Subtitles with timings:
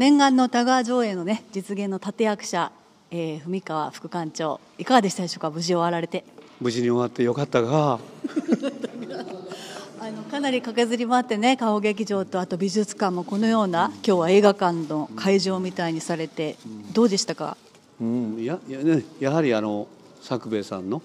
[0.00, 2.72] 念願の田川上映のね実現の立役者、
[3.10, 5.50] えー、文川副館長いかがでしたでしょうか？
[5.50, 6.24] 無事終わられて。
[6.58, 8.00] 無事に終わってよかったが
[10.00, 16.56] あのかなり駆けずり回ってね顔劇場とあと美術館もこのような今日は映画館の会場みたいにされて、
[16.94, 17.58] どうでしたか、
[18.00, 19.86] うん、やや,、ね、やはりあの
[20.22, 21.02] 作兵衛さんの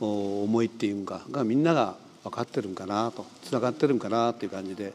[0.00, 4.94] 思いっていうかがみんなが分かってるんかなとつながってるんかなっていう感じで、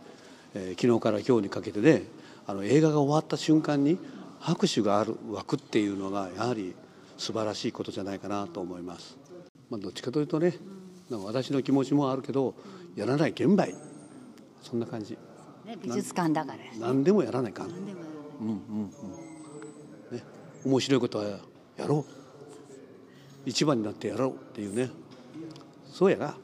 [0.56, 2.02] えー、昨日から今日にかけてね
[2.46, 3.98] あの映画が終わった瞬間に
[4.40, 6.76] 拍手がある湧くっていうのがやはり
[7.18, 9.18] 素晴らしいことじゃないかなと思います。
[9.70, 10.54] まあ、どっちかというとね
[11.10, 12.54] 私の気持ちもあるけど
[12.96, 13.66] やらない現場
[14.62, 15.18] そんな感じ、
[15.66, 16.60] ね、美術館だから。
[16.80, 17.68] 何でもやらないかん。
[17.68, 17.74] うん
[18.42, 18.92] うん
[20.12, 20.18] うん。
[20.18, 20.24] ね
[20.66, 21.26] 面白いことは
[21.78, 22.12] やろう。
[23.46, 24.90] 一番になってやろうっていうね。
[25.92, 26.36] そうやが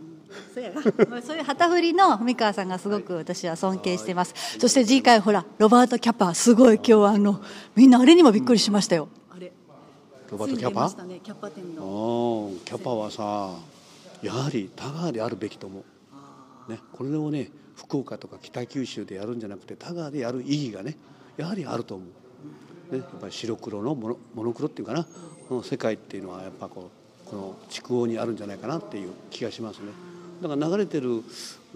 [0.54, 0.72] そうや。
[0.72, 7.42] がそういう旗振りの文川さんがすごく私は尊敬しています、そして次回ほらロバート・キャパすごい今日はあの
[7.76, 9.52] みんなあれにもびっくりしましたよ、あれ。
[10.32, 13.56] ロバート・キャパ、ね、キャパ店のキャパはさ
[14.22, 15.84] やはり田川であるべきと思
[16.68, 20.98] う、ね、これをね福岡とか北九州でやるんじゃなくて田川でやる意義がね
[21.38, 22.04] やはりあると思
[22.92, 25.06] う、ね、やっぱり白黒のモノモノクロっていうかな。
[25.50, 26.92] この世界っていうのはやっぱこ
[27.26, 29.86] うこの筑豊にあるんじゃないかなっていう気がしますね
[30.42, 31.24] だから流れてる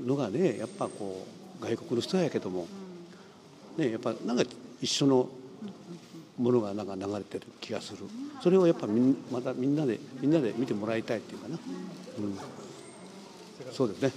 [0.03, 1.25] のがねやっぱこ
[1.61, 2.67] う外国の人やけども、
[3.77, 4.43] ね、やっぱなんか
[4.81, 5.29] 一緒の
[6.37, 7.99] ものがなんか流れてる気がする。
[8.41, 12.37] それをやっぱみまたみんなでみんなで見てもらいたいっていうかな、うん、
[13.71, 14.11] そうですね。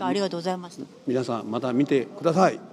[0.00, 0.84] ありがとうございました。
[1.06, 2.71] 皆さんまた見てください